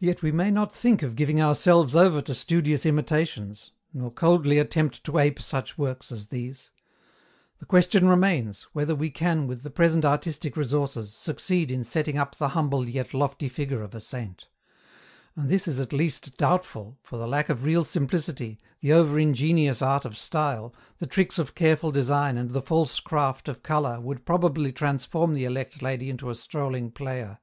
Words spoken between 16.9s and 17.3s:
for the